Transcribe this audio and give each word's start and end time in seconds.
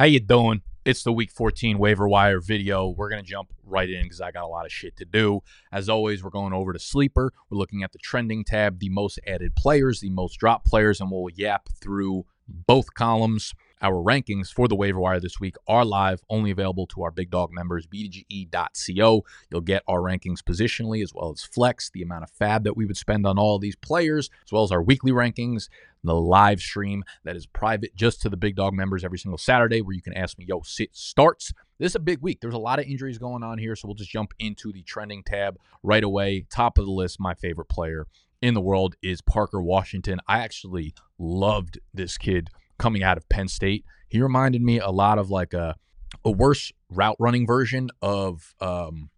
How 0.00 0.06
you 0.06 0.18
doing? 0.18 0.62
It's 0.86 1.02
the 1.02 1.12
Week 1.12 1.30
14 1.30 1.76
waiver 1.76 2.08
wire 2.08 2.40
video. 2.40 2.88
We're 2.88 3.10
gonna 3.10 3.22
jump 3.22 3.52
right 3.66 3.90
in 3.90 4.04
because 4.04 4.22
I 4.22 4.30
got 4.30 4.44
a 4.44 4.48
lot 4.48 4.64
of 4.64 4.72
shit 4.72 4.96
to 4.96 5.04
do. 5.04 5.42
As 5.70 5.90
always, 5.90 6.24
we're 6.24 6.30
going 6.30 6.54
over 6.54 6.72
to 6.72 6.78
Sleeper. 6.78 7.34
We're 7.50 7.58
looking 7.58 7.82
at 7.82 7.92
the 7.92 7.98
trending 7.98 8.42
tab, 8.42 8.78
the 8.78 8.88
most 8.88 9.20
added 9.26 9.54
players, 9.56 10.00
the 10.00 10.08
most 10.08 10.40
drop 10.40 10.64
players, 10.64 11.02
and 11.02 11.10
we'll 11.10 11.28
yap 11.34 11.68
through 11.82 12.24
both 12.48 12.94
columns. 12.94 13.52
Our 13.82 14.02
rankings 14.02 14.52
for 14.52 14.68
the 14.68 14.76
waiver 14.76 15.00
wire 15.00 15.20
this 15.20 15.40
week 15.40 15.56
are 15.66 15.86
live, 15.86 16.22
only 16.28 16.50
available 16.50 16.86
to 16.88 17.02
our 17.02 17.10
big 17.10 17.30
dog 17.30 17.50
members, 17.50 17.86
bdge.co. 17.86 19.24
You'll 19.50 19.60
get 19.62 19.82
our 19.88 20.00
rankings 20.00 20.40
positionally 20.42 21.02
as 21.02 21.14
well 21.14 21.30
as 21.30 21.42
flex, 21.42 21.90
the 21.90 22.02
amount 22.02 22.24
of 22.24 22.30
fab 22.30 22.64
that 22.64 22.76
we 22.76 22.84
would 22.84 22.98
spend 22.98 23.26
on 23.26 23.38
all 23.38 23.58
these 23.58 23.76
players, 23.76 24.28
as 24.44 24.52
well 24.52 24.64
as 24.64 24.70
our 24.70 24.82
weekly 24.82 25.12
rankings, 25.12 25.70
the 26.04 26.14
live 26.14 26.60
stream 26.60 27.04
that 27.24 27.36
is 27.36 27.46
private 27.46 27.96
just 27.96 28.20
to 28.20 28.28
the 28.28 28.36
big 28.36 28.54
dog 28.54 28.74
members 28.74 29.02
every 29.02 29.18
single 29.18 29.38
Saturday, 29.38 29.80
where 29.80 29.94
you 29.94 30.02
can 30.02 30.14
ask 30.14 30.36
me, 30.36 30.44
yo, 30.46 30.60
sit 30.62 30.94
starts. 30.94 31.54
This 31.78 31.92
is 31.92 31.96
a 31.96 32.00
big 32.00 32.20
week. 32.20 32.40
There's 32.42 32.52
a 32.52 32.58
lot 32.58 32.80
of 32.80 32.84
injuries 32.84 33.16
going 33.16 33.42
on 33.42 33.56
here, 33.56 33.74
so 33.74 33.88
we'll 33.88 33.94
just 33.94 34.10
jump 34.10 34.34
into 34.38 34.72
the 34.72 34.82
trending 34.82 35.22
tab 35.22 35.56
right 35.82 36.04
away. 36.04 36.44
Top 36.50 36.76
of 36.76 36.84
the 36.84 36.92
list, 36.92 37.18
my 37.18 37.32
favorite 37.32 37.70
player 37.70 38.06
in 38.42 38.52
the 38.52 38.60
world 38.60 38.96
is 39.02 39.22
Parker 39.22 39.62
Washington. 39.62 40.20
I 40.26 40.40
actually 40.40 40.94
loved 41.18 41.78
this 41.94 42.18
kid 42.18 42.50
coming 42.80 43.02
out 43.02 43.16
of 43.16 43.28
Penn 43.28 43.48
State. 43.48 43.84
He 44.08 44.20
reminded 44.20 44.62
me 44.62 44.80
a 44.80 44.90
lot 44.90 45.18
of 45.18 45.30
like 45.30 45.54
a 45.54 45.76
a 46.24 46.30
worse 46.30 46.72
route 46.90 47.16
running 47.20 47.46
version 47.46 47.90
of 48.02 48.54
um 48.60 49.10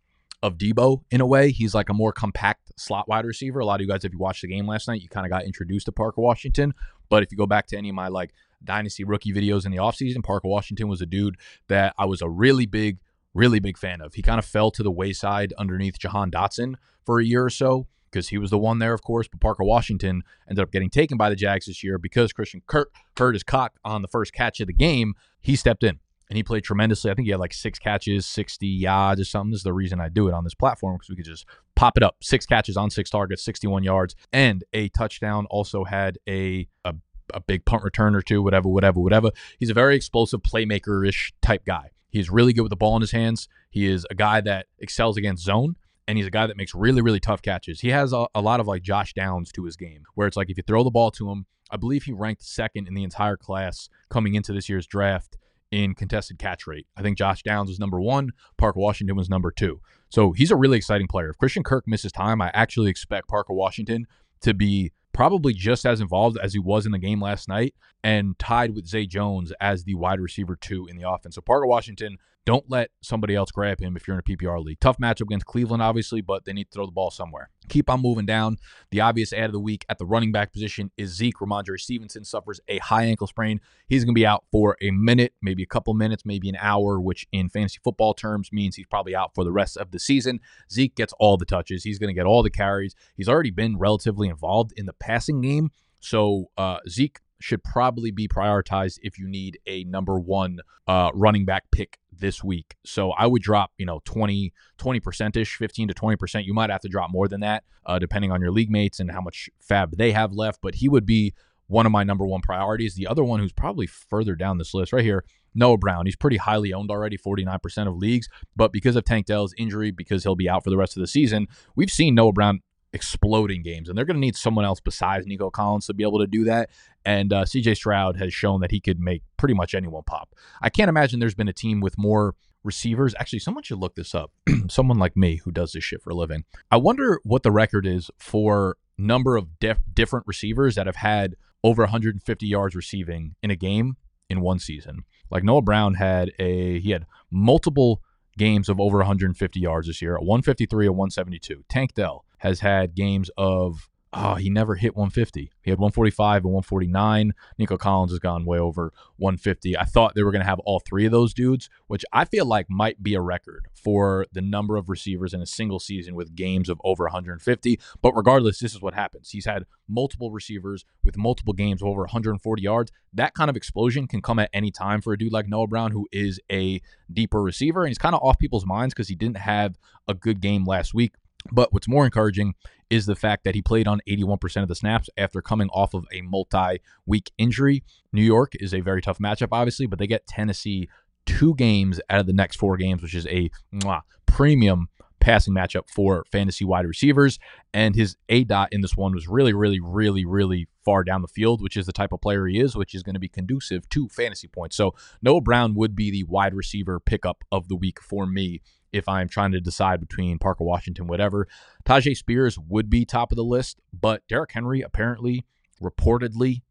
of 0.43 0.59
Deebo 0.59 1.03
in 1.11 1.21
a 1.21 1.27
way. 1.27 1.53
He's 1.53 1.75
like 1.75 1.89
a 1.89 1.95
more 1.95 2.13
compact 2.13 2.73
slot 2.77 3.09
wide 3.09 3.25
receiver. 3.25 3.61
A 3.61 3.65
lot 3.65 3.77
of 3.77 3.83
you 3.83 3.87
guys, 3.87 4.05
if 4.05 4.13
you 4.13 4.19
watched 4.19 4.43
the 4.43 4.49
game 4.49 4.67
last 4.67 4.89
night, 4.89 5.01
you 5.01 5.09
kind 5.09 5.25
of 5.25 5.31
got 5.31 5.45
introduced 5.45 5.87
to 5.87 5.93
Parker 5.93 6.21
Washington. 6.21 6.75
But 7.09 7.23
if 7.23 7.31
you 7.31 7.39
go 7.39 7.47
back 7.47 7.67
to 7.69 7.79
any 7.79 7.91
of 7.91 7.95
my 7.95 8.09
like 8.09 8.33
dynasty 8.65 9.05
rookie 9.05 9.33
videos 9.33 9.65
in 9.65 9.71
the 9.71 9.79
offseason, 9.79 10.25
Parker 10.25 10.49
Washington 10.49 10.89
was 10.89 11.01
a 11.01 11.07
dude 11.07 11.37
that 11.69 11.95
I 11.97 12.07
was 12.07 12.23
a 12.23 12.29
really 12.29 12.67
big, 12.67 12.99
really 13.35 13.61
big 13.61 13.79
fan 13.79 14.01
of. 14.01 14.15
He 14.15 14.23
kind 14.23 14.39
of 14.39 14.45
fell 14.45 14.71
to 14.73 14.83
the 14.83 14.91
wayside 14.91 15.53
underneath 15.59 15.99
Jahan 15.99 16.31
Dotson 16.31 16.75
for 17.05 17.21
a 17.21 17.25
year 17.25 17.45
or 17.45 17.51
so 17.51 17.87
because 18.13 18.29
he 18.29 18.39
was 18.39 18.51
the 18.51 18.59
one 18.59 18.79
there, 18.79 18.93
of 18.93 19.03
course. 19.03 19.27
But 19.29 19.41
Parker 19.41 19.65
Washington 19.65 20.23
ended 20.49 20.63
up 20.63 20.71
getting 20.71 20.91
taken 20.91 21.17
by 21.17 21.31
the 21.31 21.37
Jags 21.37 21.67
this 21.67 21.83
year 21.83 21.99
because 21.99 22.33
Christian 22.33 22.63
Kirk 22.67 22.93
hurt 23.17 23.35
his 23.35 23.43
cock 23.43 23.79
on 23.85 24.03
the 24.03 24.09
first 24.09 24.33
catch 24.33 24.61
of 24.61 24.67
the 24.67 24.73
game. 24.73 25.15
He 25.41 25.57
stepped 25.57 25.83
in 25.83 25.99
and 26.29 26.37
he 26.37 26.43
played 26.43 26.65
tremendously. 26.65 27.11
I 27.11 27.15
think 27.15 27.27
he 27.27 27.33
had 27.33 27.41
like 27.41 27.53
six 27.53 27.79
catches, 27.79 28.27
60 28.27 28.67
yards 28.67 29.21
or 29.21 29.25
something. 29.25 29.51
This 29.51 29.61
is 29.61 29.65
the 29.65 29.73
reason 29.73 30.01
I 30.01 30.09
do 30.09 30.29
it 30.29 30.35
on 30.35 30.45
this 30.45 30.55
platform 30.55 30.97
because 30.97 31.11
we 31.11 31.17
could 31.17 31.25
just 31.25 31.47
pop 31.75 31.97
it 31.97 32.03
up. 32.03 32.17
Six 32.23 32.47
catches 32.47 32.77
on 32.77 32.91
six 32.91 33.11
targets, 33.11 33.45
61 33.45 33.83
yards, 33.83 34.15
and 34.33 34.65
a 34.73 34.89
touchdown. 34.91 35.47
Also 35.51 35.85
had 35.85 36.19
a, 36.29 36.69
a 36.85 36.95
a 37.35 37.41
big 37.41 37.65
punt 37.65 37.83
return 37.83 38.15
or 38.15 38.21
two, 38.21 38.43
whatever, 38.43 38.69
whatever, 38.69 39.01
whatever. 39.01 39.31
He's 39.59 39.71
a 39.71 39.75
very 39.75 39.97
explosive 39.97 40.43
playmaker 40.43 41.07
ish 41.07 41.33
type 41.41 41.65
guy. 41.65 41.91
He's 42.09 42.29
really 42.29 42.53
good 42.53 42.63
with 42.63 42.71
the 42.71 42.77
ball 42.77 42.95
in 42.97 43.01
his 43.01 43.13
hands. 43.13 43.49
He 43.71 43.87
is 43.87 44.07
a 44.11 44.15
guy 44.15 44.43
that 44.43 44.67
excels 44.79 45.17
against 45.17 45.45
zone 45.45 45.77
and 46.13 46.19
he's 46.19 46.27
a 46.27 46.31
guy 46.31 46.47
that 46.47 46.59
makes 46.59 46.75
really, 46.75 47.01
really 47.01 47.21
tough 47.21 47.41
catches. 47.41 47.81
He 47.81 47.89
has 47.89 48.13
a, 48.13 48.27
a, 48.35 48.43
lot 48.43 48.61
of 48.61 48.67
like 48.67 48.83
Josh 48.83 49.15
Downs 49.15 49.51
to 49.53 49.65
his 49.65 49.77
game, 49.77 50.03
where 50.15 50.29
it's 50.29 50.37
like 50.37 50.51
if 50.51 50.59
you 50.59 50.63
throw 50.63 50.85
the 50.85 50.91
ball 50.91 51.11
to 51.13 51.31
him, 51.31 51.47
I 51.71 51.79
believe 51.79 52.03
he 52.03 52.13
ranked 52.13 52.45
second 52.45 52.87
in 52.87 52.93
the 52.93 53.03
entire 53.03 53.39
class 53.39 53.89
coming 54.11 54.35
into 54.35 54.53
this 54.53 54.69
year's 54.69 54.87
draft 54.87 55.39
in 55.71 55.95
contested 55.95 56.39
catch 56.39 56.67
rate. 56.67 56.87
I 56.99 57.01
think 57.01 57.17
Josh 57.17 57.43
Downs 57.43 57.71
was 57.71 57.79
number 57.79 57.99
one, 57.99 58.33
Parker 58.59 58.79
Washington 58.79 59.17
was 59.17 59.31
number 59.31 59.51
two. 59.51 59.81
So 60.11 60.33
he's 60.33 60.51
a 60.51 60.57
really 60.57 60.77
exciting 60.77 61.09
player. 61.09 61.31
If 61.31 61.39
Christian 61.39 61.63
Kirk 61.63 61.89
misses 61.89 62.13
time, 62.13 62.43
I 62.43 62.51
actually 62.53 62.91
expect 62.91 63.27
Parker 63.27 63.55
Washington 63.55 64.07
to 64.43 64.53
be 64.53 64.93
probably 65.15 65.55
just 65.55 65.87
as 65.87 66.03
involved 66.03 66.37
as 66.43 66.53
he 66.53 66.59
was 66.59 66.85
in 66.85 66.93
the 66.93 66.99
game 66.99 67.23
last 67.23 67.49
night 67.49 67.75
and 68.05 68.39
tied 68.39 68.75
with 68.75 68.87
Zay 68.87 69.07
Jones 69.07 69.51
as 69.63 69.85
the 69.85 69.95
wide 69.95 70.21
receiver 70.21 70.57
two 70.57 70.87
in 70.89 70.97
the 70.99 71.09
offense. 71.09 71.37
So 71.37 71.41
Parker 71.41 71.67
Washington, 71.67 72.19
don't 72.45 72.69
let 72.69 72.91
somebody 73.03 73.35
else 73.35 73.51
grab 73.51 73.81
him 73.81 73.97
if 73.97 74.07
you're 74.07 74.17
in 74.17 74.21
a 74.21 74.23
PPR 74.23 74.63
league. 74.63 74.81
Tough 74.81 74.99
matchup 74.99 75.23
against 75.23 75.47
Cleveland, 75.47 75.83
obviously, 75.83 76.21
but 76.21 76.45
they 76.45 76.53
need 76.53 76.65
to 76.65 76.71
throw 76.71 76.87
the 76.87 76.93
ball 76.93 77.11
somewhere. 77.11 77.51
Keep 77.69 77.89
on 77.89 78.01
moving 78.01 78.27
down. 78.27 78.57
The 78.91 79.01
obvious 79.01 79.33
ad 79.33 79.45
of 79.45 79.53
the 79.53 79.61
week 79.61 79.85
at 79.89 79.99
the 79.99 80.07
running 80.07 80.33
back 80.33 80.53
position 80.53 80.91
is 80.97 81.11
Zeke. 81.15 81.37
Rhamondre 81.39 81.79
Stevenson 81.79 82.25
suffers 82.25 82.61
a 82.69 82.79
high 82.79 83.05
ankle 83.05 83.27
sprain. 83.29 83.61
He's 83.87 84.05
going 84.05 84.15
to 84.15 84.19
be 84.19 84.27
out 84.27 84.45
for 84.51 84.77
a 84.83 84.91
minute, 84.91 85.35
maybe 85.41 85.63
a 85.63 85.67
couple 85.67 85.95
minutes, 85.95 86.25
maybe 86.25 86.49
an 86.49 86.57
hour, 86.61 87.01
which 87.01 87.27
in 87.31 87.49
fantasy 87.49 87.79
football 87.85 88.13
terms 88.13 88.51
means 88.53 88.75
he's 88.75 88.87
probably 88.87 89.15
out 89.15 89.35
for 89.35 89.45
the 89.45 89.53
rest 89.53 89.77
of 89.77 89.93
the 89.93 90.01
season. 90.01 90.41
Zeke 90.71 90.97
gets 90.97 91.15
all 91.21 91.37
the 91.37 91.45
touches. 91.45 91.85
He's 91.85 91.99
going 91.99 92.13
to 92.13 92.19
get 92.19 92.27
all 92.27 92.43
the 92.43 92.51
carries. 92.51 92.97
He's 93.17 93.29
already 93.29 93.51
been 93.51 93.79
relatively 93.79 94.29
involved 94.29 94.73
in 94.77 94.87
the 94.87 94.93
passing 94.93 95.41
game. 95.41 95.71
So 96.01 96.51
uh, 96.59 96.79
Zeke 96.89 97.21
should 97.43 97.63
probably 97.65 98.11
be 98.11 98.29
prioritized 98.29 98.99
if 99.03 99.19
you 99.19 99.29
need 99.29 99.59
a 99.67 99.85
number 99.85 100.19
one 100.19 100.61
uh, 100.87 101.11
running 101.15 101.45
back 101.45 101.65
pick 101.71 101.99
this 102.13 102.43
week. 102.43 102.77
So 102.85 103.11
I 103.13 103.27
would 103.27 103.43
drop, 103.43 103.73
you 103.79 103.87
know, 103.87 104.01
20, 104.05 104.53
20% 104.79 105.37
ish, 105.37 105.57
15 105.57 105.89
to 105.89 105.95
20%. 105.95 106.45
You 106.45 106.55
might 106.55 106.71
have 106.71 106.81
to 106.83 106.89
drop 106.89 107.11
more 107.11 107.29
than 107.29 107.41
that, 107.41 107.65
uh, 107.87 107.99
depending 107.99 108.31
on 108.31 108.41
your 108.41 108.51
league 108.51 108.71
mates 108.71 109.01
and 109.01 109.11
how 109.11 109.21
much 109.21 109.51
fab 109.61 109.97
they 109.97 110.13
have 110.13 110.33
left. 110.33 110.61
But 110.63 110.77
he 110.77 110.89
would 110.89 111.07
be 111.07 111.35
one 111.67 111.87
of 111.87 111.93
my 111.93 112.05
number 112.05 112.27
one 112.27 112.43
priorities. 112.43 112.95
The 112.95 113.07
other 113.07 113.25
one 113.25 113.41
who's 113.41 113.53
probably 113.53 113.87
further 113.87 114.35
down 114.35 114.59
this 114.59 114.75
list 114.75 114.93
right 114.93 115.05
here, 115.05 115.25
Noah 115.55 115.79
Brown. 115.79 116.07
He's 116.07 116.17
pretty 116.17 116.37
highly 116.37 116.73
owned 116.73 116.91
already, 116.91 117.17
49% 117.17 117.89
of 117.89 117.97
leagues. 117.97 118.29
But 118.55 118.73
because 118.73 118.97
of 118.97 119.05
Tank 119.05 119.27
Dell's 119.27 119.55
injury, 119.57 119.91
because 119.91 120.23
he'll 120.23 120.37
be 120.37 120.49
out 120.49 120.65
for 120.65 120.71
the 120.71 120.77
rest 120.77 120.97
of 120.97 121.01
the 121.01 121.07
season, 121.07 121.49
we've 121.75 121.91
seen 121.91 122.15
Noah 122.15 122.33
Brown 122.33 122.61
exploding 122.93 123.63
games, 123.63 123.89
and 123.89 123.97
they're 123.97 124.05
going 124.05 124.17
to 124.17 124.21
need 124.21 124.37
someone 124.37 124.65
else 124.65 124.81
besides 124.81 125.27
Nico 125.27 125.51
Collins 125.51 125.87
to 125.87 125.95
be 125.95 126.03
able 126.03 126.19
to 126.19 126.27
do 126.27 126.45
that. 126.45 126.71
And 127.05 127.33
uh, 127.33 127.45
CJ 127.45 127.77
Stroud 127.77 128.17
has 128.19 128.33
shown 128.33 128.61
that 128.61 128.71
he 128.71 128.81
could 128.81 129.01
make 129.01 129.23
pretty 129.37 129.55
much 129.55 129.75
anyone 129.75 130.03
pop. 130.05 130.35
I 130.61 130.71
can't 130.71 130.89
imagine 130.89 131.21
there's 131.21 131.35
been 131.35 131.49
a 131.49 131.53
team 131.53 131.81
with 131.81 131.99
more 131.99 132.35
receivers. 132.65 133.15
Actually, 133.19 133.41
someone 133.41 133.65
should 133.65 133.79
look 133.79 133.95
this 133.95 134.15
up. 134.15 134.33
someone 134.69 134.99
like 134.99 135.17
me 135.17 135.37
who 135.45 135.51
does 135.51 135.73
this 135.73 135.85
shit 135.85 136.03
for 136.03 136.11
a 136.11 136.15
living. 136.15 136.45
I 136.71 136.77
wonder 136.77 137.21
what 137.25 137.43
the 137.43 137.51
record 137.51 137.87
is 137.87 138.11
for 138.19 138.77
number 138.99 139.37
of 139.37 139.59
def- 139.59 139.81
different 139.93 140.27
receivers 140.27 140.75
that 140.77 140.87
have 140.87 140.97
had 140.97 141.35
over 141.65 141.83
150 141.83 142.47
yards 142.47 142.75
receiving 142.75 143.35
in 143.43 143.51
a 143.51 143.57
game 143.57 143.97
in 144.29 144.41
one 144.41 144.59
season. 144.59 145.05
Like 145.31 145.45
Noah 145.45 145.63
Brown 145.63 145.95
had 145.95 146.33
a 146.39 146.79
he 146.81 146.91
had 146.91 147.07
multiple 147.31 148.03
games 148.39 148.69
of 148.69 148.81
over 148.81 148.99
150 148.99 149.61
yards 149.61 149.87
this 149.87 150.01
year, 150.03 150.15
153 150.19 150.87
and 150.87 150.97
172. 150.97 151.65
Tank 151.69 151.95
Dell 151.95 152.25
has 152.39 152.61
had 152.61 152.95
games 152.95 153.31
of 153.37 153.89
oh, 154.13 154.35
he 154.35 154.51
never 154.51 154.75
hit 154.75 154.95
150. 154.95 155.51
He 155.63 155.71
had 155.71 155.79
145 155.79 156.45
and 156.45 156.53
149. 156.53 157.33
Nico 157.59 157.77
Collins 157.79 158.13
has 158.13 158.19
gone 158.19 158.45
way 158.45 158.59
over 158.59 158.93
150. 159.17 159.77
I 159.79 159.85
thought 159.85 160.15
they 160.15 160.23
were 160.23 160.33
going 160.33 160.43
to 160.43 160.49
have 160.49 160.59
all 160.61 160.81
three 160.81 161.07
of 161.07 161.13
those 161.13 161.33
dudes, 161.33 161.71
which 161.87 162.05
I 162.13 162.25
feel 162.25 162.45
like 162.45 162.67
might 162.69 163.03
be 163.03 163.15
a 163.15 163.21
record 163.21 163.69
for 163.73 164.27
the 164.33 164.43
number 164.43 164.77
of 164.77 164.89
receivers 164.89 165.33
in 165.33 165.41
a 165.41 165.47
single 165.47 165.79
season 165.79 166.15
with 166.15 166.35
games 166.35 166.69
of 166.69 166.81
over 166.85 167.05
150. 167.05 167.81
But 168.03 168.13
regardless, 168.13 168.59
this 168.59 168.75
is 168.75 168.83
what 168.83 168.95
happens. 168.95 169.31
He's 169.31 169.47
had 169.47 169.67
multiple 169.89 170.31
receivers 170.31 170.85
with 171.05 171.17
multiple 171.17 171.55
games 171.55 171.81
of 171.81 171.89
over 171.89 172.03
140 172.03 172.63
yards. 172.63 172.93
That 173.15 173.35
kind 173.35 173.49
of 173.49 173.57
explosion 173.57 174.07
can 174.07 174.21
come 174.21 174.39
at 174.39 174.51
any 174.53 174.71
time 174.71 175.01
for 175.01 175.13
a 175.13 175.19
dude 175.19 175.33
like 175.33 175.49
Noah 175.49 175.69
Brown, 175.69 175.93
who 175.93 176.07
is 176.13 176.39
a 176.51 176.81
deeper 177.13 177.43
receiver. 177.43 177.83
And 177.83 177.89
he's 177.89 177.99
kind 177.99 178.15
of 178.15 178.23
off 178.23 178.39
people's 178.39 178.67
minds 178.67 178.95
because 178.95 179.09
he 179.09 179.15
didn't 179.15 179.39
have 179.39 179.79
a 180.07 180.15
good 180.15 180.41
game 180.41 180.65
last 180.65 180.93
week. 180.93 181.15
But 181.51 181.73
what's 181.73 181.89
more 181.89 182.05
encouraging 182.05 182.55
is 182.91 183.07
the 183.07 183.17
fact 183.17 183.45
that 183.45 183.55
he 183.55 183.63
played 183.63 183.89
on 183.89 184.01
81% 184.09 184.63
of 184.63 184.69
the 184.69 184.75
snaps 184.75 185.09
after 185.17 185.41
coming 185.41 185.69
off 185.71 185.95
of 185.95 186.05
a 186.13 186.21
multi 186.21 186.81
week 187.07 187.31
injury. 187.39 187.83
New 188.13 188.23
York 188.23 188.53
is 188.61 188.75
a 188.75 188.81
very 188.81 189.01
tough 189.01 189.19
matchup, 189.19 189.49
obviously, 189.51 189.87
but 189.87 189.99
they 189.99 190.07
get 190.07 190.27
Tennessee 190.27 190.89
two 191.25 191.55
games 191.55 192.01
out 192.11 192.21
of 192.21 192.27
the 192.27 192.33
next 192.33 192.57
four 192.57 192.77
games, 192.77 193.03
which 193.03 193.15
is 193.15 193.27
a 193.27 193.51
mwah, 193.73 194.03
premium 194.27 194.89
passing 195.21 195.55
matchup 195.55 195.89
for 195.89 196.25
fantasy 196.33 196.65
wide 196.65 196.85
receivers. 196.85 197.39
And 197.73 197.95
his 197.95 198.17
A 198.29 198.45
dot 198.45 198.71
in 198.73 198.81
this 198.81 198.97
one 198.97 199.15
was 199.15 199.29
really, 199.29 199.53
really, 199.53 199.79
really, 199.81 200.25
really 200.25 200.69
far 200.85 201.05
down 201.05 201.23
the 201.23 201.29
field, 201.29 201.63
which 201.63 201.77
is 201.77 201.87
the 201.87 201.93
type 201.93 202.13
of 202.13 202.21
player 202.21 202.47
he 202.47 202.59
is, 202.59 202.77
which 202.77 202.95
is 202.95 203.05
going 203.05 203.15
to 203.15 203.21
be 203.21 203.29
conducive 203.29 203.89
to 203.91 204.09
fantasy 204.09 204.49
points. 204.49 204.77
So 204.77 204.95
Noah 205.23 205.41
Brown 205.41 205.75
would 205.77 205.95
be 205.95 206.11
the 206.11 206.25
wide 206.25 206.55
receiver 206.55 206.99
pickup 206.99 207.45
of 207.53 207.69
the 207.69 207.77
week 207.77 208.01
for 208.03 208.27
me 208.27 208.61
if 208.93 209.09
I'm 209.09 209.29
trying 209.29 209.53
to 209.53 209.61
decide 209.61 210.01
between 210.01 210.39
Parker 210.39 210.65
Washington, 210.65 211.07
whatever. 211.07 211.49
Tyjae 211.85 212.17
Spears 212.17 212.59
would 212.59 212.91
be 212.91 213.05
top 213.05 213.33
of 213.33 213.37
the 213.37 213.45
list, 213.45 213.81
but 213.93 214.23
Derrick 214.29 214.53
Henry 214.53 214.83
apparently, 214.83 215.45
reportedly, 215.83 216.63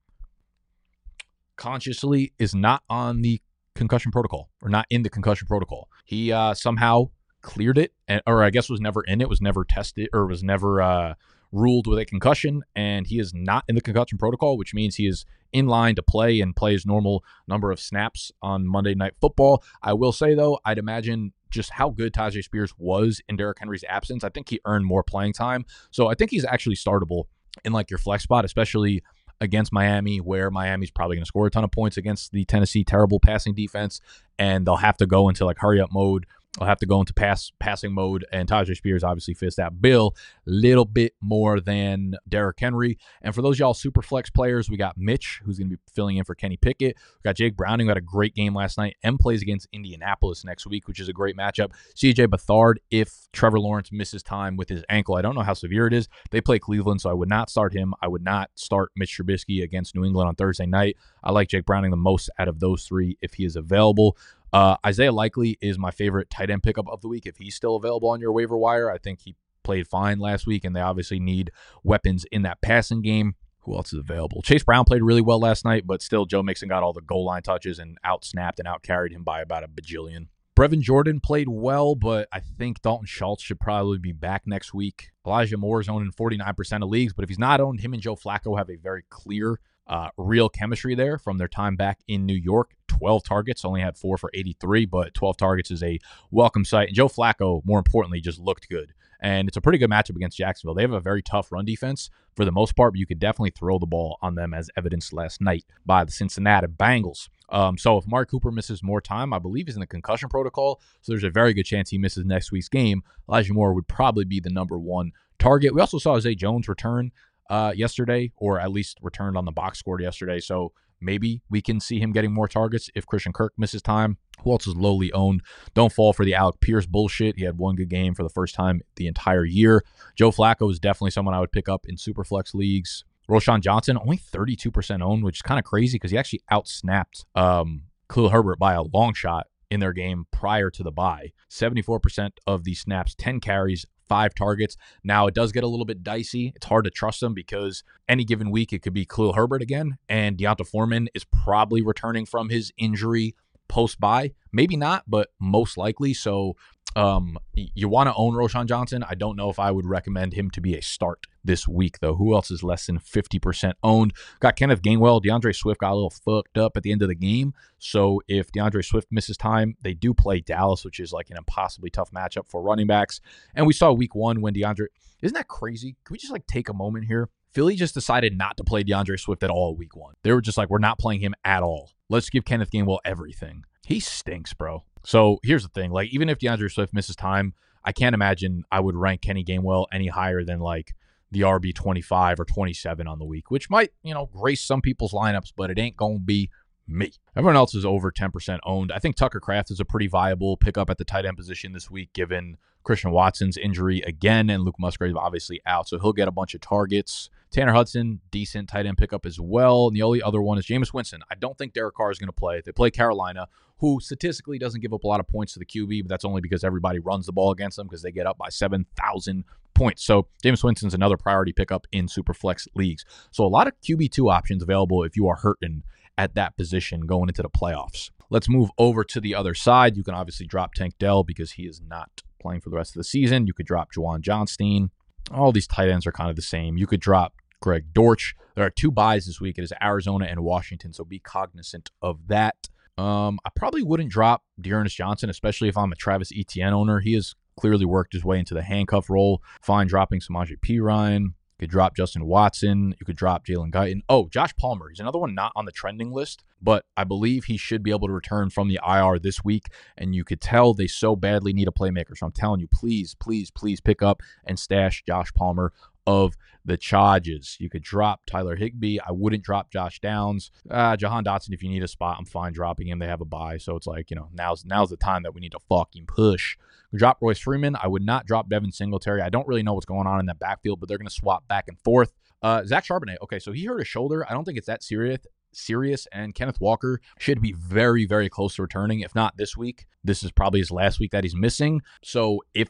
consciously 1.55 2.33
is 2.39 2.55
not 2.55 2.83
on 2.89 3.21
the 3.21 3.41
concussion 3.75 4.11
protocol 4.11 4.49
or 4.61 4.69
not 4.69 4.85
in 4.89 5.03
the 5.03 5.09
concussion 5.09 5.47
protocol. 5.47 5.89
He 6.05 6.31
uh, 6.31 6.53
somehow 6.53 7.09
cleared 7.41 7.77
it, 7.77 7.93
and, 8.07 8.21
or 8.27 8.43
I 8.43 8.49
guess 8.49 8.69
was 8.69 8.81
never 8.81 9.01
in 9.01 9.21
it, 9.21 9.29
was 9.29 9.41
never 9.41 9.63
tested, 9.63 10.09
or 10.13 10.25
was 10.27 10.43
never 10.43 10.81
uh, 10.81 11.13
ruled 11.51 11.87
with 11.87 11.99
a 11.99 12.05
concussion, 12.05 12.63
and 12.75 13.07
he 13.07 13.19
is 13.19 13.33
not 13.33 13.63
in 13.67 13.75
the 13.75 13.81
concussion 13.81 14.17
protocol, 14.17 14.57
which 14.57 14.73
means 14.73 14.95
he 14.95 15.07
is 15.07 15.25
in 15.51 15.67
line 15.67 15.95
to 15.95 16.03
play 16.03 16.39
and 16.39 16.55
play 16.55 16.73
his 16.73 16.85
normal 16.85 17.23
number 17.47 17.71
of 17.71 17.79
snaps 17.79 18.31
on 18.41 18.65
Monday 18.65 18.95
Night 18.95 19.13
Football. 19.19 19.63
I 19.81 19.93
will 19.93 20.11
say, 20.11 20.33
though, 20.33 20.59
I'd 20.63 20.77
imagine 20.77 21.33
just 21.51 21.71
how 21.71 21.89
good 21.89 22.13
Tyjae 22.13 22.43
Spears 22.43 22.73
was 22.77 23.21
in 23.29 23.35
Derrick 23.35 23.59
Henry's 23.59 23.83
absence. 23.87 24.23
I 24.23 24.29
think 24.29 24.49
he 24.49 24.59
earned 24.65 24.85
more 24.85 25.03
playing 25.03 25.33
time. 25.33 25.65
So 25.91 26.07
I 26.07 26.15
think 26.15 26.31
he's 26.31 26.45
actually 26.45 26.75
startable 26.75 27.25
in 27.63 27.73
like 27.73 27.89
your 27.89 27.99
flex 27.99 28.23
spot, 28.23 28.45
especially 28.45 29.03
against 29.39 29.73
Miami, 29.73 30.19
where 30.19 30.51
Miami's 30.51 30.91
probably 30.91 31.15
going 31.15 31.23
to 31.23 31.27
score 31.27 31.47
a 31.47 31.51
ton 31.51 31.63
of 31.63 31.71
points 31.71 31.97
against 31.97 32.31
the 32.31 32.45
Tennessee 32.45 32.83
terrible 32.83 33.19
passing 33.19 33.53
defense, 33.53 33.99
and 34.37 34.65
they'll 34.65 34.77
have 34.77 34.97
to 34.97 35.05
go 35.05 35.29
into 35.29 35.45
like 35.45 35.57
hurry 35.57 35.81
up 35.81 35.91
mode 35.91 36.25
I'll 36.59 36.67
have 36.67 36.79
to 36.79 36.85
go 36.85 36.99
into 36.99 37.13
pass 37.13 37.51
passing 37.59 37.93
mode, 37.93 38.25
and 38.31 38.47
Tyjae 38.47 38.75
Spears 38.75 39.05
obviously 39.05 39.33
fits 39.33 39.55
that 39.55 39.81
bill 39.81 40.15
a 40.45 40.49
little 40.49 40.83
bit 40.83 41.13
more 41.21 41.61
than 41.61 42.15
Derrick 42.27 42.59
Henry. 42.59 42.97
And 43.21 43.33
for 43.33 43.41
those 43.41 43.57
y'all 43.57 43.73
super 43.73 44.01
flex 44.01 44.29
players, 44.29 44.69
we 44.69 44.75
got 44.75 44.97
Mitch, 44.97 45.39
who's 45.45 45.57
going 45.57 45.69
to 45.69 45.77
be 45.77 45.81
filling 45.93 46.17
in 46.17 46.25
for 46.25 46.35
Kenny 46.35 46.57
Pickett. 46.57 46.97
We 46.97 47.21
got 47.23 47.37
Jake 47.37 47.55
Browning, 47.55 47.85
who 47.85 47.91
had 47.91 47.97
a 47.97 48.01
great 48.01 48.35
game 48.35 48.53
last 48.53 48.77
night, 48.77 48.97
and 49.01 49.17
plays 49.17 49.41
against 49.41 49.69
Indianapolis 49.71 50.43
next 50.43 50.67
week, 50.67 50.89
which 50.89 50.99
is 50.99 51.07
a 51.07 51.13
great 51.13 51.37
matchup. 51.37 51.71
CJ 51.95 52.27
Beathard, 52.27 52.75
if 52.91 53.29
Trevor 53.31 53.59
Lawrence 53.59 53.89
misses 53.93 54.21
time 54.21 54.57
with 54.57 54.67
his 54.67 54.83
ankle, 54.89 55.15
I 55.15 55.21
don't 55.21 55.35
know 55.35 55.41
how 55.41 55.53
severe 55.53 55.87
it 55.87 55.93
is. 55.93 56.09
They 56.31 56.41
play 56.41 56.59
Cleveland, 56.59 56.99
so 56.99 57.09
I 57.09 57.13
would 57.13 57.29
not 57.29 57.49
start 57.49 57.73
him. 57.73 57.93
I 58.01 58.09
would 58.09 58.23
not 58.23 58.49
start 58.55 58.91
Mitch 58.97 59.17
Trubisky 59.17 59.63
against 59.63 59.95
New 59.95 60.03
England 60.03 60.27
on 60.27 60.35
Thursday 60.35 60.65
night. 60.65 60.97
I 61.23 61.31
like 61.31 61.47
Jake 61.47 61.65
Browning 61.65 61.91
the 61.91 61.97
most 61.97 62.29
out 62.37 62.49
of 62.49 62.59
those 62.59 62.83
three 62.83 63.17
if 63.21 63.35
he 63.35 63.45
is 63.45 63.55
available. 63.55 64.17
Uh, 64.53 64.75
Isaiah 64.85 65.11
Likely 65.11 65.57
is 65.61 65.79
my 65.79 65.91
favorite 65.91 66.29
tight 66.29 66.49
end 66.49 66.63
pickup 66.63 66.87
of 66.89 67.01
the 67.01 67.07
week. 67.07 67.25
If 67.25 67.37
he's 67.37 67.55
still 67.55 67.75
available 67.75 68.09
on 68.09 68.19
your 68.19 68.31
waiver 68.31 68.57
wire, 68.57 68.91
I 68.91 68.97
think 68.97 69.21
he 69.21 69.35
played 69.63 69.87
fine 69.87 70.19
last 70.19 70.45
week, 70.45 70.65
and 70.65 70.75
they 70.75 70.81
obviously 70.81 71.19
need 71.19 71.51
weapons 71.83 72.25
in 72.31 72.41
that 72.43 72.61
passing 72.61 73.01
game. 73.01 73.35
Who 73.61 73.75
else 73.75 73.93
is 73.93 73.99
available? 73.99 74.41
Chase 74.41 74.63
Brown 74.63 74.85
played 74.85 75.03
really 75.03 75.21
well 75.21 75.39
last 75.39 75.63
night, 75.63 75.85
but 75.85 76.01
still, 76.01 76.25
Joe 76.25 76.41
Mixon 76.41 76.67
got 76.67 76.83
all 76.83 76.93
the 76.93 77.01
goal 77.01 77.25
line 77.25 77.43
touches 77.43 77.77
and 77.77 77.97
out 78.03 78.25
snapped 78.25 78.59
and 78.59 78.67
out 78.67 78.81
carried 78.81 79.13
him 79.13 79.23
by 79.23 79.41
about 79.41 79.63
a 79.63 79.67
bajillion. 79.67 80.27
Brevin 80.57 80.81
Jordan 80.81 81.19
played 81.19 81.47
well, 81.47 81.95
but 81.95 82.27
I 82.33 82.39
think 82.39 82.81
Dalton 82.81 83.05
Schultz 83.05 83.41
should 83.41 83.59
probably 83.59 83.99
be 83.99 84.11
back 84.11 84.43
next 84.45 84.73
week. 84.73 85.11
Elijah 85.25 85.57
Moore 85.57 85.79
is 85.79 85.87
owned 85.87 86.05
in 86.05 86.11
49% 86.11 86.83
of 86.83 86.89
leagues, 86.89 87.13
but 87.13 87.23
if 87.23 87.29
he's 87.29 87.39
not 87.39 87.61
owned, 87.61 87.79
him 87.79 87.93
and 87.93 88.01
Joe 88.01 88.15
Flacco 88.15 88.57
have 88.57 88.69
a 88.69 88.75
very 88.75 89.03
clear 89.09 89.59
uh, 89.87 90.09
real 90.17 90.49
chemistry 90.49 90.95
there 90.95 91.17
from 91.17 91.37
their 91.37 91.47
time 91.47 91.75
back 91.75 91.99
in 92.07 92.25
New 92.25 92.35
York. 92.35 92.73
12 93.01 93.23
targets, 93.23 93.65
only 93.65 93.81
had 93.81 93.97
four 93.97 94.15
for 94.15 94.29
83, 94.31 94.85
but 94.85 95.15
12 95.15 95.35
targets 95.35 95.71
is 95.71 95.81
a 95.81 95.99
welcome 96.29 96.63
sight. 96.63 96.89
And 96.89 96.95
Joe 96.95 97.07
Flacco, 97.07 97.65
more 97.65 97.79
importantly, 97.79 98.21
just 98.21 98.39
looked 98.39 98.69
good. 98.69 98.93
And 99.19 99.47
it's 99.47 99.57
a 99.57 99.61
pretty 99.61 99.79
good 99.79 99.89
matchup 99.89 100.15
against 100.15 100.37
Jacksonville. 100.37 100.75
They 100.75 100.83
have 100.83 100.93
a 100.93 100.99
very 100.99 101.23
tough 101.23 101.51
run 101.51 101.65
defense 101.65 102.11
for 102.35 102.45
the 102.45 102.51
most 102.51 102.75
part, 102.75 102.93
but 102.93 102.99
you 102.99 103.07
could 103.07 103.17
definitely 103.17 103.53
throw 103.57 103.79
the 103.79 103.87
ball 103.87 104.19
on 104.21 104.35
them, 104.35 104.53
as 104.53 104.69
evidenced 104.77 105.13
last 105.13 105.41
night 105.41 105.65
by 105.83 106.03
the 106.03 106.11
Cincinnati 106.11 106.67
Bengals. 106.67 107.29
Um, 107.49 107.75
so 107.75 107.97
if 107.97 108.05
Amari 108.05 108.27
Cooper 108.27 108.51
misses 108.51 108.83
more 108.83 109.01
time, 109.01 109.33
I 109.33 109.39
believe 109.39 109.65
he's 109.65 109.75
in 109.75 109.81
the 109.81 109.87
concussion 109.87 110.29
protocol. 110.29 110.79
So 111.01 111.11
there's 111.11 111.23
a 111.23 111.31
very 111.31 111.55
good 111.55 111.65
chance 111.65 111.89
he 111.89 111.97
misses 111.97 112.23
next 112.23 112.51
week's 112.51 112.69
game. 112.69 113.01
Elijah 113.27 113.53
Moore 113.53 113.73
would 113.73 113.87
probably 113.87 114.25
be 114.25 114.39
the 114.39 114.51
number 114.51 114.77
one 114.77 115.11
target. 115.39 115.73
We 115.73 115.81
also 115.81 115.97
saw 115.97 116.19
Zay 116.19 116.35
Jones 116.35 116.67
return 116.67 117.11
uh, 117.49 117.73
yesterday, 117.75 118.31
or 118.37 118.59
at 118.59 118.71
least 118.71 118.99
returned 119.01 119.37
on 119.37 119.45
the 119.45 119.51
box 119.51 119.79
score 119.79 119.99
yesterday. 119.99 120.39
So 120.39 120.71
maybe 121.01 121.41
we 121.49 121.61
can 121.61 121.79
see 121.79 121.99
him 121.99 122.11
getting 122.11 122.33
more 122.33 122.47
targets 122.47 122.89
if 122.95 123.05
Christian 123.05 123.33
Kirk 123.33 123.53
misses 123.57 123.81
time. 123.81 124.17
Who 124.43 124.51
else 124.51 124.67
is 124.67 124.75
lowly 124.75 125.11
owned? 125.13 125.41
Don't 125.73 125.93
fall 125.93 126.13
for 126.13 126.25
the 126.25 126.33
Alec 126.33 126.59
Pierce 126.61 126.85
bullshit. 126.85 127.37
He 127.37 127.45
had 127.45 127.57
one 127.57 127.75
good 127.75 127.89
game 127.89 128.15
for 128.15 128.23
the 128.23 128.29
first 128.29 128.55
time 128.55 128.81
the 128.95 129.07
entire 129.07 129.45
year. 129.45 129.83
Joe 130.15 130.31
Flacco 130.31 130.71
is 130.71 130.79
definitely 130.79 131.11
someone 131.11 131.35
I 131.35 131.39
would 131.39 131.51
pick 131.51 131.69
up 131.69 131.85
in 131.87 131.95
superflex 131.95 132.53
leagues. 132.53 133.03
Roschon 133.29 133.61
Johnson, 133.61 133.97
only 133.97 134.17
32% 134.17 135.01
owned, 135.01 135.23
which 135.23 135.37
is 135.37 135.41
kind 135.41 135.59
of 135.59 135.65
crazy 135.65 135.95
because 135.95 136.11
he 136.11 136.17
actually 136.17 136.41
outsnapped 136.51 137.25
um, 137.35 137.83
Khalil 138.09 138.29
Herbert 138.29 138.59
by 138.59 138.73
a 138.73 138.81
long 138.81 139.13
shot 139.13 139.47
in 139.69 139.79
their 139.79 139.93
game 139.93 140.25
prior 140.31 140.69
to 140.69 140.83
the 140.83 140.91
bye. 140.91 141.31
74% 141.49 142.31
of 142.45 142.65
the 142.65 142.73
snaps, 142.73 143.15
10 143.15 143.39
carries, 143.39 143.85
five 144.11 144.35
targets. 144.35 144.75
Now 145.05 145.27
it 145.27 145.33
does 145.33 145.53
get 145.53 145.63
a 145.63 145.67
little 145.67 145.85
bit 145.85 146.03
dicey. 146.03 146.51
It's 146.53 146.65
hard 146.65 146.83
to 146.83 146.91
trust 146.91 147.21
them 147.21 147.33
because 147.33 147.81
any 148.09 148.25
given 148.25 148.51
week 148.51 148.73
it 148.73 148.81
could 148.81 148.91
be 148.91 149.05
Khalil 149.05 149.31
Herbert 149.31 149.61
again, 149.61 149.97
and 150.09 150.37
D'Onta 150.37 150.67
Foreman 150.67 151.07
is 151.13 151.23
probably 151.23 151.81
returning 151.81 152.25
from 152.25 152.49
his 152.49 152.73
injury 152.77 153.35
post 153.69 154.01
bye. 154.01 154.33
Maybe 154.51 154.75
not, 154.75 155.05
but 155.07 155.29
most 155.39 155.77
likely. 155.77 156.13
So 156.13 156.57
um, 156.95 157.37
you 157.53 157.87
want 157.87 158.07
to 158.07 158.15
own 158.15 158.33
Roschon 158.33 158.65
Johnson. 158.67 159.03
I 159.07 159.15
don't 159.15 159.35
know 159.35 159.49
if 159.49 159.59
I 159.59 159.71
would 159.71 159.85
recommend 159.85 160.33
him 160.33 160.49
to 160.51 160.61
be 160.61 160.75
a 160.75 160.81
start 160.81 161.25
this 161.43 161.67
week, 161.67 161.99
though. 161.99 162.15
Who 162.15 162.33
else 162.33 162.51
is 162.51 162.63
less 162.63 162.85
than 162.85 162.99
50% 162.99 163.73
owned? 163.83 164.13
Got 164.39 164.55
Kenneth 164.55 164.81
Gainwell. 164.81 165.23
DeAndre 165.23 165.55
Swift 165.55 165.79
got 165.79 165.91
a 165.91 165.95
little 165.95 166.09
fucked 166.09 166.57
up 166.57 166.75
at 166.75 166.83
the 166.83 166.91
end 166.91 167.01
of 167.01 167.07
the 167.07 167.15
game. 167.15 167.53
So 167.79 168.21
if 168.27 168.51
DeAndre 168.51 168.83
Swift 168.83 169.07
misses 169.11 169.37
time, 169.37 169.75
they 169.81 169.93
do 169.93 170.13
play 170.13 170.41
Dallas, 170.41 170.83
which 170.83 170.99
is 170.99 171.13
like 171.13 171.29
an 171.29 171.37
impossibly 171.37 171.89
tough 171.89 172.11
matchup 172.11 172.49
for 172.49 172.61
running 172.61 172.87
backs. 172.87 173.21
And 173.55 173.65
we 173.65 173.73
saw 173.73 173.91
week 173.91 174.15
one 174.15 174.41
when 174.41 174.53
DeAndre, 174.53 174.87
Isn't 175.21 175.35
that 175.35 175.47
crazy? 175.47 175.95
Can 176.03 176.13
we 176.13 176.17
just 176.17 176.33
like 176.33 176.47
take 176.47 176.69
a 176.69 176.73
moment 176.73 177.05
here? 177.05 177.29
Philly 177.53 177.75
just 177.75 177.93
decided 177.93 178.37
not 178.37 178.55
to 178.57 178.63
play 178.63 178.83
DeAndre 178.83 179.19
Swift 179.19 179.43
at 179.43 179.49
all 179.49 179.75
week 179.75 179.95
one. 179.95 180.13
They 180.23 180.31
were 180.31 180.41
just 180.41 180.57
like, 180.57 180.69
we're 180.69 180.79
not 180.79 180.99
playing 180.99 181.19
him 181.21 181.35
at 181.43 181.63
all. 181.63 181.91
Let's 182.09 182.29
give 182.29 182.45
Kenneth 182.45 182.71
Gainwell 182.71 182.99
everything. 183.03 183.63
He 183.85 183.99
stinks, 183.99 184.53
bro. 184.53 184.83
So 185.03 185.39
here's 185.43 185.63
the 185.63 185.69
thing: 185.69 185.91
like, 185.91 186.09
even 186.09 186.29
if 186.29 186.39
DeAndre 186.39 186.71
Swift 186.71 186.93
misses 186.93 187.15
time, 187.15 187.53
I 187.83 187.91
can't 187.91 188.13
imagine 188.13 188.63
I 188.71 188.79
would 188.79 188.95
rank 188.95 189.21
Kenny 189.21 189.43
Gainwell 189.43 189.87
any 189.91 190.07
higher 190.07 190.43
than 190.43 190.59
like 190.59 190.93
the 191.31 191.41
RB 191.41 191.73
25 191.73 192.39
or 192.39 192.45
27 192.45 193.07
on 193.07 193.17
the 193.17 193.25
week, 193.25 193.49
which 193.49 193.69
might, 193.69 193.91
you 194.03 194.13
know, 194.13 194.27
grace 194.27 194.61
some 194.61 194.81
people's 194.81 195.13
lineups, 195.13 195.53
but 195.55 195.71
it 195.71 195.79
ain't 195.79 195.95
going 195.95 196.17
to 196.17 196.23
be 196.23 196.49
me. 196.87 197.13
Everyone 197.35 197.55
else 197.55 197.73
is 197.73 197.85
over 197.85 198.11
10% 198.11 198.59
owned. 198.65 198.91
I 198.91 198.99
think 198.99 199.15
Tucker 199.15 199.39
Kraft 199.39 199.71
is 199.71 199.79
a 199.79 199.85
pretty 199.85 200.07
viable 200.07 200.57
pickup 200.57 200.89
at 200.89 200.97
the 200.97 201.05
tight 201.05 201.25
end 201.25 201.37
position 201.37 201.71
this 201.71 201.89
week, 201.89 202.11
given 202.13 202.57
Christian 202.83 203.11
Watson's 203.11 203.57
injury 203.57 204.01
again 204.01 204.49
and 204.49 204.63
Luke 204.63 204.75
Musgrave 204.79 205.15
obviously 205.15 205.61
out. 205.65 205.87
So 205.87 205.99
he'll 205.99 206.13
get 206.13 206.27
a 206.27 206.31
bunch 206.31 206.53
of 206.53 206.61
targets. 206.61 207.29
Tanner 207.51 207.73
Hudson, 207.73 208.21
decent 208.31 208.69
tight 208.69 208.85
end 208.85 208.97
pickup 208.97 209.25
as 209.25 209.39
well. 209.39 209.87
And 209.87 209.95
the 209.95 210.01
only 210.01 210.21
other 210.21 210.41
one 210.41 210.57
is 210.57 210.65
Jameis 210.65 210.93
Winston. 210.93 211.21
I 211.29 211.35
don't 211.35 211.57
think 211.57 211.73
Derek 211.73 211.95
Carr 211.95 212.11
is 212.11 212.17
going 212.17 212.27
to 212.27 212.33
play. 212.33 212.61
They 212.65 212.71
play 212.71 212.91
Carolina, 212.91 213.47
who 213.81 213.99
statistically 213.99 214.59
doesn't 214.59 214.81
give 214.81 214.93
up 214.93 215.03
a 215.03 215.07
lot 215.07 215.19
of 215.19 215.27
points 215.27 215.53
to 215.53 215.59
the 215.59 215.65
QB, 215.65 216.03
but 216.03 216.09
that's 216.09 216.23
only 216.23 216.39
because 216.39 216.63
everybody 216.63 216.99
runs 216.99 217.25
the 217.25 217.33
ball 217.33 217.51
against 217.51 217.77
them 217.77 217.87
because 217.87 218.03
they 218.03 218.11
get 218.11 218.27
up 218.27 218.37
by 218.37 218.47
7,000 218.47 219.43
points. 219.73 220.05
So 220.05 220.27
Jameis 220.43 220.63
Winston's 220.63 220.93
another 220.93 221.17
priority 221.17 221.51
pickup 221.51 221.87
in 221.91 222.05
Superflex 222.05 222.67
leagues. 222.75 223.03
So 223.31 223.43
a 223.43 223.47
lot 223.49 223.67
of 223.67 223.73
QB2 223.81 224.31
options 224.31 224.61
available 224.61 225.03
if 225.03 225.17
you 225.17 225.27
are 225.27 225.37
hurting 225.37 225.81
at 226.15 226.35
that 226.35 226.55
position 226.55 227.01
going 227.01 227.27
into 227.27 227.41
the 227.41 227.49
playoffs. 227.49 228.11
Let's 228.29 228.47
move 228.47 228.69
over 228.77 229.03
to 229.03 229.19
the 229.19 229.33
other 229.33 229.55
side. 229.55 229.97
You 229.97 230.03
can 230.03 230.13
obviously 230.13 230.45
drop 230.45 230.75
Tank 230.75 230.93
Dell 230.99 231.23
because 231.23 231.53
he 231.53 231.63
is 231.63 231.81
not 231.85 232.21
playing 232.39 232.61
for 232.61 232.69
the 232.69 232.77
rest 232.77 232.91
of 232.91 232.99
the 232.99 233.03
season. 233.03 233.47
You 233.47 233.53
could 233.53 233.65
drop 233.65 233.89
Juwan 233.97 234.21
Johnson. 234.21 234.91
All 235.31 235.51
these 235.51 235.67
tight 235.67 235.89
ends 235.89 236.05
are 236.05 236.11
kind 236.11 236.29
of 236.29 236.35
the 236.35 236.41
same. 236.43 236.77
You 236.77 236.85
could 236.85 237.01
drop 237.01 237.33
Greg 237.61 237.93
Dortch. 237.93 238.35
There 238.55 238.65
are 238.65 238.69
two 238.69 238.91
byes 238.91 239.25
this 239.25 239.41
week. 239.41 239.57
It 239.57 239.63
is 239.63 239.73
Arizona 239.81 240.25
and 240.25 240.41
Washington, 240.41 240.93
so 240.93 241.03
be 241.03 241.17
cognizant 241.17 241.89
of 242.01 242.27
that. 242.27 242.69
Um, 243.01 243.39
I 243.43 243.49
probably 243.55 243.81
wouldn't 243.81 244.11
drop 244.11 244.43
D'Ernest 244.59 244.95
Johnson, 244.95 245.29
especially 245.29 245.67
if 245.69 245.75
I'm 245.77 245.91
a 245.91 245.95
Travis 245.95 246.31
Etienne 246.31 246.73
owner. 246.73 246.99
He 246.99 247.13
has 247.13 247.33
clearly 247.59 247.83
worked 247.85 248.13
his 248.13 248.23
way 248.23 248.37
into 248.37 248.53
the 248.53 248.61
handcuff 248.61 249.09
role. 249.09 249.41
Fine 249.59 249.87
dropping 249.87 250.19
Samaje 250.19 250.55
Perine. 250.59 251.23
You 251.23 251.67
could 251.67 251.71
drop 251.71 251.95
Justin 251.95 252.25
Watson. 252.25 252.93
You 252.99 253.05
could 253.05 253.15
drop 253.15 253.45
Jalen 253.45 253.71
Guyton. 253.71 254.01
Oh, 254.07 254.29
Josh 254.29 254.55
Palmer. 254.55 254.89
He's 254.89 254.99
another 254.99 255.17
one 255.17 255.33
not 255.33 255.51
on 255.55 255.65
the 255.65 255.71
trending 255.71 256.11
list, 256.11 256.43
but 256.61 256.85
I 256.95 257.03
believe 257.03 257.45
he 257.45 257.57
should 257.57 257.81
be 257.81 257.91
able 257.91 258.07
to 258.07 258.13
return 258.13 258.51
from 258.51 258.67
the 258.67 258.79
IR 258.87 259.17
this 259.17 259.43
week. 259.43 259.65
And 259.97 260.13
you 260.13 260.23
could 260.23 260.41
tell 260.41 260.75
they 260.75 260.87
so 260.87 261.15
badly 261.15 261.53
need 261.53 261.67
a 261.67 261.71
playmaker. 261.71 262.15
So 262.15 262.27
I'm 262.27 262.31
telling 262.31 262.59
you, 262.59 262.67
please, 262.67 263.15
please, 263.15 263.49
please 263.49 263.81
pick 263.81 264.03
up 264.03 264.21
and 264.45 264.59
stash 264.59 265.03
Josh 265.07 265.33
Palmer 265.33 265.73
of 266.05 266.35
the 266.63 266.77
Chargers. 266.77 267.57
You 267.59 267.69
could 267.69 267.83
drop 267.83 268.21
Tyler 268.25 268.55
Higbee. 268.55 268.99
I 268.99 269.11
wouldn't 269.11 269.43
drop 269.43 269.71
Josh 269.71 269.99
Downs. 269.99 270.51
Uh, 270.69 270.95
Jahan 270.95 271.23
Dotson, 271.23 271.53
if 271.53 271.63
you 271.63 271.69
need 271.69 271.83
a 271.83 271.87
spot, 271.87 272.17
I'm 272.19 272.25
fine 272.25 272.53
dropping 272.53 272.87
him. 272.87 272.99
They 272.99 273.07
have 273.07 273.21
a 273.21 273.25
bye, 273.25 273.57
so 273.57 273.75
it's 273.75 273.87
like 273.87 274.09
you 274.09 274.15
know 274.15 274.29
now's 274.33 274.65
now's 274.65 274.89
the 274.89 274.97
time 274.97 275.23
that 275.23 275.33
we 275.33 275.41
need 275.41 275.53
to 275.53 275.59
fucking 275.69 276.05
push. 276.05 276.57
Drop 276.93 277.19
Royce 277.21 277.39
Freeman. 277.39 277.77
I 277.81 277.87
would 277.87 278.05
not 278.05 278.25
drop 278.25 278.49
Devin 278.49 278.71
Singletary. 278.71 279.21
I 279.21 279.29
don't 279.29 279.47
really 279.47 279.63
know 279.63 279.73
what's 279.73 279.85
going 279.85 280.07
on 280.07 280.19
in 280.19 280.25
that 280.25 280.39
backfield, 280.39 280.79
but 280.79 280.89
they're 280.89 280.97
going 280.97 281.07
to 281.07 281.13
swap 281.13 281.47
back 281.47 281.65
and 281.67 281.79
forth. 281.79 282.11
Uh, 282.43 282.63
Zach 282.65 282.85
Charbonnet. 282.85 283.17
Okay, 283.21 283.39
so 283.39 283.51
he 283.51 283.65
hurt 283.65 283.79
his 283.79 283.87
shoulder. 283.87 284.25
I 284.29 284.33
don't 284.33 284.43
think 284.43 284.57
it's 284.57 284.67
that 284.67 284.83
serious 284.83 285.21
serious 285.51 286.07
and 286.11 286.35
Kenneth 286.35 286.59
Walker 286.61 286.99
should 287.19 287.41
be 287.41 287.53
very 287.53 288.05
very 288.05 288.29
close 288.29 288.55
to 288.55 288.61
returning 288.61 289.01
if 289.01 289.13
not 289.15 289.37
this 289.37 289.57
week 289.57 289.85
this 290.03 290.23
is 290.23 290.31
probably 290.31 290.59
his 290.59 290.71
last 290.71 290.99
week 290.99 291.11
that 291.11 291.23
he's 291.23 291.35
missing 291.35 291.81
so 292.03 292.41
if 292.53 292.69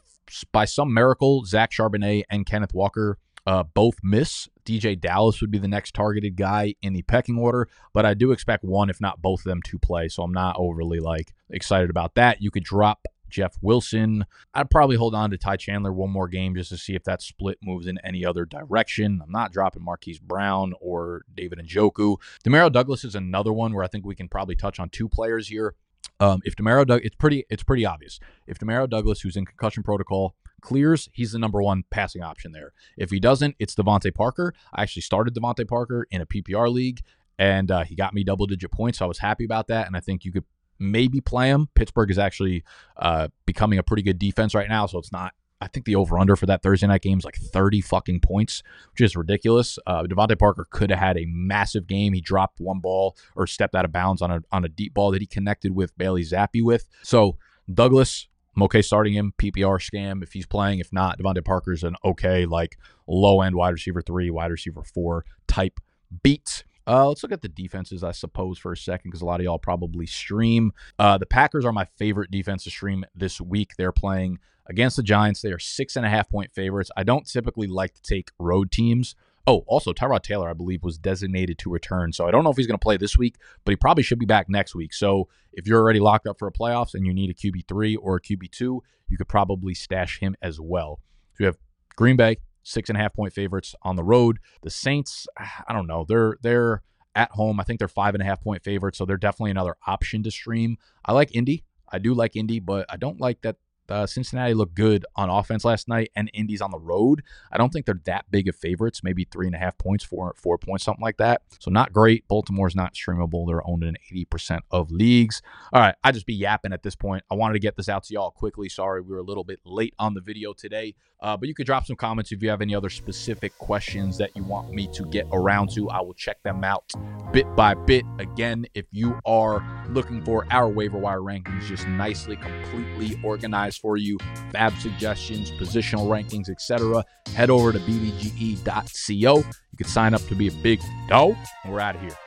by 0.52 0.66
some 0.66 0.94
miracle 0.94 1.44
Zach 1.46 1.72
Charbonnet 1.72 2.24
and 2.30 2.46
Kenneth 2.46 2.74
Walker 2.74 3.18
uh, 3.48 3.64
both 3.64 3.96
miss. 4.04 4.48
DeeJay 4.66 5.00
Dallas 5.00 5.42
would 5.42 5.52
be 5.52 5.58
the 5.58 5.68
next 5.68 5.94
targeted 5.94 6.36
guy 6.36 6.76
in 6.82 6.94
the 6.94 7.02
pecking 7.02 7.38
order, 7.38 7.68
but 7.94 8.06
I 8.06 8.14
do 8.14 8.32
expect 8.32 8.64
one, 8.64 8.90
if 8.90 9.02
not 9.02 9.22
both 9.22 9.40
of 9.42 9.46
them, 9.46 9.62
to 9.64 9.80
play. 9.80 10.08
So 10.08 10.24
I'm 10.24 10.32
not 10.32 10.56
overly 10.60 11.00
like 11.00 11.34
excited 11.50 11.90
about 11.90 12.16
that. 12.16 12.42
You 12.42 12.52
could 12.52 12.64
drop 12.64 13.02
Jeff 13.32 13.58
Wilson. 13.62 14.26
I'd 14.54 14.70
probably 14.70 14.96
hold 14.96 15.16
on 15.16 15.32
to 15.32 15.38
Ty 15.38 15.58
Chandler 15.58 15.92
one 15.92 16.12
more 16.12 16.28
game 16.28 16.56
just 16.56 16.70
to 16.70 16.78
see 16.78 16.96
if 16.96 17.04
that 17.06 17.22
split 17.22 17.58
moves 17.64 17.88
in 17.88 17.98
any 18.04 18.26
other 18.26 18.46
direction. 18.46 19.22
I'm 19.24 19.32
not 19.32 19.52
dropping 19.52 19.84
Marquise 19.84 20.20
Brown 20.20 20.74
or 20.80 21.24
David 21.34 21.60
Njoku. 21.60 22.18
Demario 22.46 22.72
Douglas 22.72 23.04
is 23.04 23.16
another 23.16 23.54
one 23.54 23.74
where 23.74 23.84
I 23.84 23.88
think 23.88 24.06
we 24.06 24.16
can 24.16 24.28
probably 24.28 24.56
touch 24.56 24.80
on 24.80 24.90
two 24.90 25.10
players 25.10 25.48
here. 25.48 25.76
Um, 26.20 26.42
if 26.46 26.56
Demario, 26.56 27.00
it's 27.04 27.16
pretty, 27.16 27.46
it's 27.50 27.64
pretty 27.64 27.86
obvious. 27.86 28.20
If 28.46 28.60
Demario 28.60 28.90
Douglas, 28.90 29.22
who's 29.22 29.36
in 29.36 29.46
concussion 29.46 29.82
protocol, 29.82 30.36
clears, 30.62 31.10
he's 31.14 31.32
the 31.32 31.40
number 31.40 31.62
one 31.62 31.84
passing 31.90 32.22
option 32.22 32.52
there. 32.52 32.74
If 32.96 33.10
he 33.10 33.20
doesn't, 33.20 33.56
it's 33.60 33.74
DeVante 33.74 34.14
Parker. 34.14 34.54
I 34.74 34.84
actually 34.84 35.02
started 35.02 35.34
DeVante 35.34 35.68
Parker 35.68 36.08
in 36.12 36.22
a 36.22 36.26
PPR 36.26 36.72
league, 36.72 37.02
and 37.40 37.72
uh, 37.72 37.84
he 37.84 37.96
got 37.96 38.14
me 38.14 38.24
double 38.24 38.46
digit 38.46 38.72
points, 38.72 39.00
so 39.00 39.06
I 39.06 39.08
was 39.08 39.18
happy 39.18 39.44
about 39.46 39.68
that. 39.68 39.88
And 39.88 39.98
I 39.98 40.00
think 40.00 40.24
you 40.24 40.32
could 40.32 40.46
maybe 40.82 41.22
play 41.22 41.50
him. 41.50 41.70
Pittsburgh 41.76 42.12
is 42.12 42.18
actually 42.18 42.64
uh, 42.98 43.30
becoming 43.46 43.80
a 43.80 43.84
pretty 43.84 44.04
good 44.04 44.20
defense 44.20 44.56
right 44.56 44.68
now, 44.68 44.86
so 44.88 44.98
it's 44.98 45.12
not. 45.12 45.34
I 45.64 45.68
think 45.68 45.86
the 45.86 45.96
over 45.96 46.18
under 46.18 46.36
for 46.36 46.48
that 46.48 46.64
Thursday 46.64 46.88
night 46.88 47.04
game 47.04 47.20
is 47.20 47.24
like 47.24 47.36
30 47.36 47.82
fucking 47.82 48.22
points, 48.22 48.64
which 48.92 49.02
is 49.02 49.16
ridiculous. 49.16 49.78
Uh, 49.86 50.02
DeVante 50.04 50.38
Parker 50.40 50.66
could 50.72 50.90
have 50.90 50.98
had 50.98 51.20
a 51.20 51.28
massive 51.28 51.86
game. 51.86 52.14
He 52.14 52.22
dropped 52.22 52.60
one 52.60 52.80
ball 52.80 53.16
or 53.36 53.46
stepped 53.46 53.76
out 53.76 53.86
of 53.86 53.92
bounds 53.92 54.24
on 54.24 54.32
a 54.32 54.42
on 54.52 54.66
a 54.66 54.70
deep 54.70 54.96
ball 54.96 55.12
that 55.12 55.22
he 55.22 55.28
connected 55.28 55.76
with 55.76 55.96
Bailey 56.00 56.24
Zappe 56.24 56.64
with. 56.64 56.88
So 57.04 57.38
Douglas, 57.72 58.28
I'm 58.56 58.64
okay 58.64 58.82
starting 58.82 59.14
him. 59.14 59.34
PPR 59.38 59.78
scam 59.80 60.24
if 60.24 60.34
he's 60.34 60.48
playing. 60.48 60.80
If 60.80 60.92
not, 60.92 61.20
DeVante 61.20 61.46
Parker's 61.46 61.84
an 61.84 61.96
okay, 62.04 62.48
like 62.48 62.78
low 63.08 63.42
end 63.42 63.56
wide 63.56 63.74
receiver 63.74 64.02
three, 64.02 64.32
wide 64.32 64.50
receiver 64.50 64.84
four 64.84 65.26
type 65.48 65.80
beat. 66.24 66.64
Uh, 66.88 67.08
let's 67.08 67.24
look 67.24 67.32
at 67.32 67.42
the 67.42 67.50
defenses, 67.50 68.04
I 68.04 68.12
suppose, 68.12 68.58
for 68.58 68.72
a 68.72 68.78
second, 68.78 69.10
because 69.10 69.22
a 69.22 69.26
lot 69.26 69.40
of 69.40 69.44
y'all 69.44 69.60
probably 69.60 70.06
stream. 70.06 70.72
Uh, 70.98 71.18
the 71.18 71.26
Packers 71.26 71.66
are 71.66 71.72
my 71.72 71.86
favorite 71.98 72.32
defense 72.32 72.64
to 72.64 72.72
stream 72.72 73.06
this 73.16 73.40
week. 73.40 73.72
They're 73.78 73.92
playing 73.92 74.40
against 74.68 74.96
the 74.96 75.04
Giants. 75.04 75.42
They 75.42 75.52
are 75.52 75.60
six 75.60 75.96
and 75.96 76.06
a 76.06 76.10
half 76.10 76.30
point 76.30 76.52
favorites. 76.54 76.92
I 76.98 77.04
don't 77.04 77.28
typically 77.28 77.68
like 77.68 77.94
to 77.94 78.02
take 78.02 78.32
road 78.40 78.72
teams. 78.72 79.16
Oh, 79.48 79.64
also, 79.68 79.92
Tyrod 79.92 80.22
Taylor, 80.22 80.50
I 80.50 80.54
believe, 80.54 80.84
was 80.84 80.98
designated 80.98 81.58
to 81.60 81.70
return. 81.70 82.14
So 82.14 82.28
I 82.28 82.32
don't 82.32 82.44
know 82.44 82.52
if 82.52 82.58
he's 82.58 82.68
going 82.68 82.78
to 82.78 82.84
play 82.84 82.98
this 82.98 83.18
week, 83.18 83.38
but 83.66 83.72
he 83.72 83.76
probably 83.76 84.04
should 84.04 84.20
be 84.20 84.26
back 84.26 84.50
next 84.50 84.76
week. 84.76 84.94
So 84.94 85.28
if 85.52 85.68
you're 85.68 85.82
already 85.82 86.00
locked 86.00 86.28
up 86.28 86.38
for 86.38 86.48
a 86.48 86.52
playoffs 86.52 86.94
and 86.94 87.06
you 87.06 87.14
need 87.14 87.30
a 87.30 87.34
QB3 87.34 87.98
or 88.00 88.18
a 88.18 88.22
QB2, 88.22 88.80
you 89.10 89.18
could 89.18 89.28
probably 89.28 89.74
stash 89.74 90.20
him 90.20 90.36
as 90.42 90.60
well. 90.60 91.00
So 91.34 91.44
you 91.44 91.46
have 91.48 91.58
Green 91.96 92.16
Bay, 92.18 92.38
six 92.63 92.89
and 92.89 92.98
a 92.98 93.01
half 93.01 93.13
point 93.13 93.34
favorites 93.34 93.75
on 93.82 93.96
the 93.96 94.03
road. 94.03 94.39
The 94.62 94.70
Saints, 94.70 95.27
I 95.38 95.74
don't 95.74 95.88
know. 95.88 96.06
They're 96.08 96.38
they're 96.41 96.82
at 97.15 97.32
home. 97.32 97.60
I 97.60 97.63
think 97.63 97.80
they're 97.80 97.88
five 97.88 98.15
and 98.15 98.22
a 98.22 98.25
half 98.25 98.41
point 98.41 98.63
favorites, 98.63 98.98
so 98.98 99.06
they're 99.06 99.18
definitely 99.18 99.51
another 99.51 99.75
option 99.86 100.24
to 100.24 100.32
stream. 100.32 100.77
I 101.06 101.13
like 101.13 101.36
Indy. 101.36 101.63
I 101.91 102.00
do 102.00 102.13
like 102.13 102.36
Indy, 102.36 102.60
but 102.60 102.86
I 102.89 102.98
don't 102.98 103.20
like 103.20 103.41
that 103.41 103.58
uh, 103.92 104.08
Cincinnati 104.08 104.54
looked 104.54 104.74
good 104.74 105.06
on 105.16 105.30
offense 105.30 105.66
last 105.66 105.88
night, 105.88 106.12
and 106.16 106.32
Indy's 106.34 106.62
on 106.62 106.72
the 106.72 106.80
road. 106.80 107.22
I 107.52 107.58
don't 107.58 107.72
think 107.72 107.86
they're 107.86 108.02
that 108.06 108.26
big 108.32 108.48
of 108.48 108.56
favorites, 108.56 109.04
maybe 109.04 109.26
three 109.26 109.48
and 109.48 109.56
a 109.56 109.60
half 109.60 109.78
points, 109.78 110.04
four 110.04 110.34
four 110.38 110.58
points, 110.58 110.84
something 110.84 111.02
like 111.02 111.18
that. 111.18 111.42
So 111.60 111.70
not 111.70 111.94
great. 111.94 112.28
Baltimore's 112.28 112.76
not 112.76 112.94
streamable. 112.94 113.46
They're 113.48 113.68
owned 113.68 113.84
in 113.84 113.98
80% 114.12 114.62
of 114.72 114.92
leagues. 114.92 115.42
All 115.74 115.82
right, 115.82 115.96
I 116.04 116.12
just 116.12 116.26
be 116.26 116.34
yapping 116.34 116.74
at 116.74 116.84
this 116.84 116.96
point. 116.96 117.24
I 117.30 117.36
wanted 117.36 117.54
to 117.54 117.60
get 117.60 117.76
this 117.76 117.90
out 117.90 118.04
to 118.06 118.14
y'all 118.14 118.32
quickly. 118.32 118.70
Sorry, 118.70 119.02
we 119.02 119.10
were 119.10 119.20
a 119.20 119.24
little 119.24 119.44
bit 119.44 119.60
late 119.66 119.94
on 120.00 120.14
the 120.14 120.22
video 120.22 120.54
today, 120.54 120.96
uh, 121.22 121.38
but 121.38 121.48
you 121.48 121.54
could 121.54 121.66
drop 121.66 121.86
some 121.86 121.96
comments 121.96 122.32
if 122.32 122.42
you 122.42 122.50
have 122.50 122.62
any 122.62 122.74
other 122.74 122.90
specific 122.90 123.58
questions 123.58 124.18
that 124.18 124.36
you 124.36 124.44
want 124.44 124.72
me 124.72 124.88
to 124.94 125.06
get 125.06 125.28
around 125.32 125.72
to. 125.74 125.90
I 125.90 126.02
will 126.02 126.14
check 126.14 126.42
them 126.44 126.64
out 126.64 126.92
bit 127.32 127.56
by 127.56 127.74
bit. 127.74 128.06
Again, 128.20 128.66
if 128.74 128.86
you 128.92 129.20
are 129.26 129.64
looking 129.90 130.24
for 130.24 130.46
our 130.52 130.70
waiver 130.70 130.98
wire 130.98 131.20
rankings 131.20 131.62
just 131.64 131.88
nicely, 131.88 132.36
completely 132.36 133.20
organized 133.24 133.81
for 133.82 133.98
you, 133.98 134.18
fab 134.52 134.74
suggestions, 134.78 135.52
positional 135.52 136.08
rankings, 136.08 136.50
etc., 136.50 137.04
head 137.34 137.50
over 137.50 137.72
to 137.72 137.80
bdge.co. 137.80 139.38
You 139.38 139.78
can 139.78 139.88
sign 139.88 140.14
up 140.14 140.22
to 140.28 140.36
be 140.36 140.48
a 140.48 140.52
big 140.64 140.80
and 141.10 141.74
we're 141.74 141.80
out 141.80 141.96
of 141.96 142.02
here. 142.02 142.18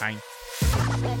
Bye. 0.00 1.20